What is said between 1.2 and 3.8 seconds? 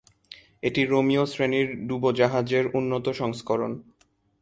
শ্রেণির ডুবোজাহাজের উন্নত সংস্করণ।